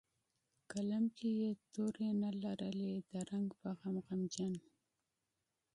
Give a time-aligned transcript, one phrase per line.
[0.71, 4.53] قلم کې یې توري نه لري د رنګ په غم غمجن